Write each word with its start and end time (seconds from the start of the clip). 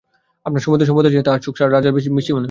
আপনার 0.45 0.61
সমুদয় 0.61 0.87
সম্পদের 0.87 1.11
চেয়ে 1.11 1.23
তাহার 1.23 1.41
সুখ 1.41 1.55
রাজার 1.67 1.93
বেশি 1.97 2.09
মনে 2.09 2.23
হয়। 2.27 2.39